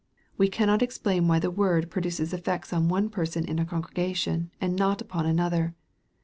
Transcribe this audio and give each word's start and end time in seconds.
We 0.35 0.47
cannot 0.47 0.81
explain 0.81 1.27
why 1.27 1.37
the 1.37 1.51
word 1.51 1.91
produces 1.91 2.33
eifects 2.33 2.73
on 2.75 2.89
one 2.89 3.11
person 3.11 3.45
in 3.45 3.59
a 3.59 3.65
congre 3.67 3.93
gation, 3.93 4.49
and 4.59 4.75
not 4.75 4.99
upon 4.99 5.27
another. 5.27 5.75